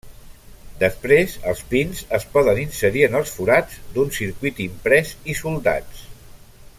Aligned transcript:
Després, 0.83 1.35
els 1.51 1.59
pins 1.73 2.01
es 2.19 2.25
poden 2.37 2.61
inserir 2.63 3.05
en 3.09 3.19
els 3.21 3.35
forats 3.37 3.77
d'un 3.97 4.11
circuit 4.19 4.65
imprès 4.69 5.13
i 5.35 5.41
soldats. 5.45 6.05